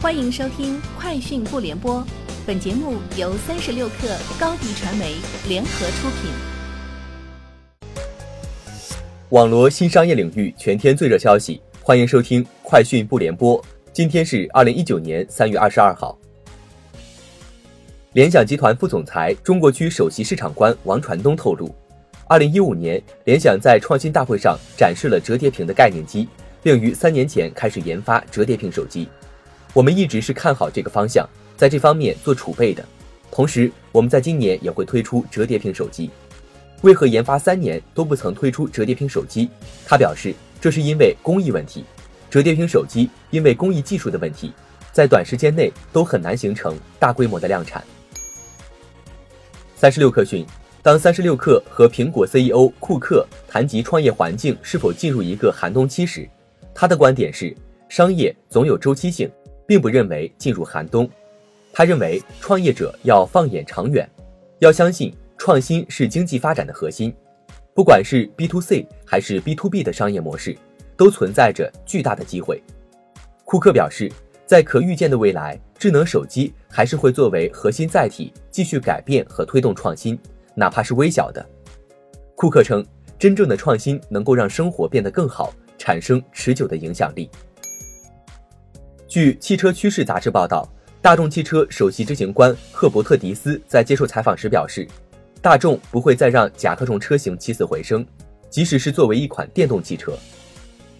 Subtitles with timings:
[0.00, 1.96] 欢迎收听《快讯不联播》，
[2.46, 5.16] 本节目由三十六克高低传媒
[5.48, 6.30] 联合出品。
[9.30, 13.60] 网罗新商业领域全天最热消息，欢迎收听《快讯不联播》。
[13.92, 16.16] 今天是二零一九年三月二十二号。
[18.12, 21.74] 联想集团副总裁、中国区首席市场官王传东透露，
[22.28, 26.28] 二零一五年，联想在创新大会上展示了折叠屏的概念机，
[26.62, 29.08] 并于三年前开始研发折叠屏手机。
[29.74, 32.84] 我们一直是看好这个方向，在这方面做储备的。
[33.30, 36.10] 同时，我们在今年也会推出折叠屏手机。
[36.82, 39.50] 为何研发三年都不曾推出折叠屏手机？
[39.84, 41.84] 他表示，这是因为工艺问题。
[42.30, 44.52] 折叠屏手机因为工艺技术的问题，
[44.92, 47.82] 在短时间内都很难形成大规模的量产。
[49.76, 50.46] 三十六氪讯，
[50.82, 56.28] 当三十六氪和苹果 CEO 库克谈及创业环境是否进入一个寒冬期时，
[56.74, 57.56] 他的观点是：
[57.88, 59.30] 商业总有周期性。
[59.68, 61.06] 并不认为进入寒冬，
[61.74, 64.08] 他认为创业者要放眼长远，
[64.60, 67.14] 要相信创新是经济发展的核心。
[67.74, 70.56] 不管是 B to C 还是 B to B 的商业模式，
[70.96, 72.62] 都存在着巨大的机会。
[73.44, 74.10] 库克表示，
[74.46, 80.18] 在可预见的未来，智能手机还是会作为核心载体，继续改变和推动创新，
[80.54, 81.46] 哪怕是微小的。
[82.34, 82.82] 库克称，
[83.18, 87.28] 真正的创新能够让生活变得更好，产生持久的影响力。
[89.08, 90.68] 据《汽车趋势》杂志报道，
[91.00, 94.86] 大众汽车首席执行官赫伯特·迪斯在接受采访时表示，
[95.40, 98.04] 大众不会再让甲壳虫车型起死回生，
[98.50, 100.12] 即使是作为一款电动汽车。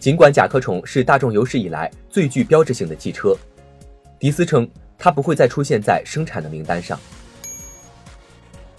[0.00, 3.36] 尽管甲壳虫是大众有史以来最具标志性的汽车，
[4.18, 6.98] 迪斯称它不会再出现在生产的名单上。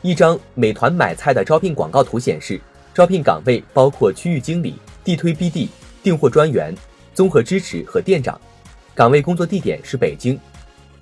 [0.00, 2.60] 一张美团买菜的招聘广告图显示，
[2.92, 5.68] 招聘岗位包括区域经理、地推 BD、
[6.02, 6.74] 订货专员、
[7.14, 8.40] 综合支持和店长。
[8.94, 10.38] 岗位工作地点是北京，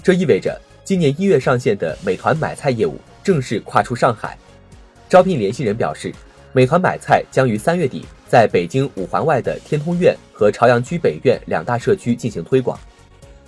[0.00, 4.38] 这意味着今年一月上线的美团买菜业务正式跨出上海。
[5.08, 6.14] 招聘联系人表示，
[6.52, 12.78] 美团买菜将于三月底在北京五环外的天通苑和朝阳区北苑两大社区进行推广。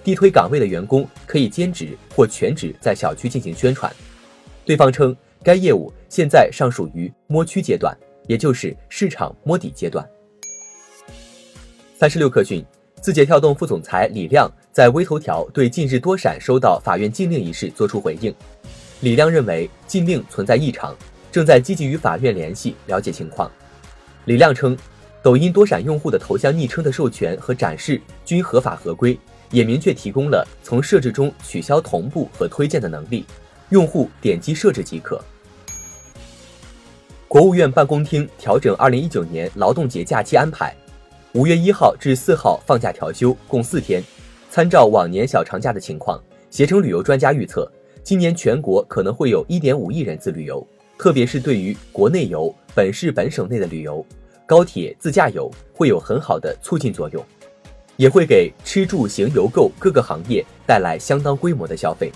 [0.02, 3.94] 地推岗位的员工可以兼职或全职在小区进行宣传。
[4.64, 10.04] 对方称，该业务现在尚属于摸区阶段，也就是市场摸底阶段。
[11.96, 12.64] 三十六氪讯。
[13.02, 18.32] 字节跳动副总裁李亮在微头条对近日多闪收到法院禁令一事作出回应。
[19.00, 20.94] 李亮认为禁令存在异常，
[21.32, 23.50] 正在积极与法院联系了解情况。
[24.26, 24.78] 李亮称，
[25.20, 29.18] 抖音多闪用户的头像昵称的授权和展示均合法合规，
[29.50, 33.26] 也明确提供了从设置中取消同步和推荐的能力，
[33.70, 35.20] 用户点击设置即可。
[37.26, 40.72] 国务院办公厅调整二零一九年劳动节假期安排。
[41.34, 44.04] 五月一号至四号放假调休，共四天。
[44.50, 47.66] 参照往年小长假的情况，携程旅游专家预测，
[48.04, 50.66] 今年全国可能会有一点五亿人次旅游。
[50.98, 54.04] 特别是对于国内游、本市本省内的旅游，
[54.44, 57.24] 高铁自驾游会有很好的促进作用，
[57.96, 62.12] 也会给吃住行游购各个行业带来相当规模的消费。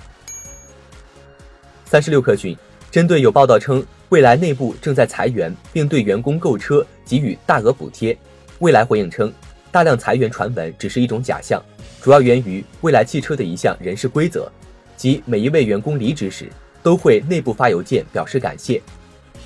[1.86, 2.54] 三十六氪讯，
[2.90, 8.14] 针对有报道称未来内部正在裁员，并对员工购车给予大额补贴。
[8.60, 9.30] 未来回应称，
[9.70, 11.62] 大量裁员传闻只是一种假象，
[12.00, 14.50] 主要源于未来汽车的一项人事规则，
[14.96, 16.50] 即每一位员工离职时
[16.82, 18.80] 都会内部发邮件表示感谢。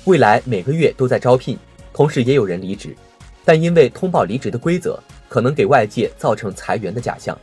[0.05, 1.57] 未来每个月都在招聘，
[1.93, 2.95] 同时也有人离职，
[3.43, 4.97] 但因为通报离职的规则，
[5.27, 7.37] 可能给外界造成裁员的假象。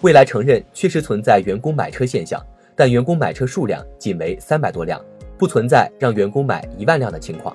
[0.00, 2.42] 未来承认确实存在员工买车现象，
[2.74, 4.98] 但员工买车数量仅为三百多辆，
[5.36, 7.54] 不存在让员工买一万辆的情况。